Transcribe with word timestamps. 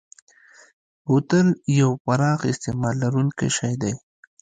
بوتل 1.05 1.47
یو 1.79 1.89
پراخ 2.05 2.39
استعمال 2.51 2.95
لرونکی 3.01 3.47
شی 3.55 3.73
دی. 3.81 3.93